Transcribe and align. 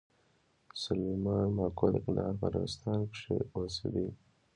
سلېمان 0.81 1.45
ماکو 1.57 1.85
د 1.93 1.95
کندهار 2.03 2.33
په 2.39 2.45
ارغسان 2.49 2.99
کښي 3.11 3.37
اوسېدئ. 3.55 4.09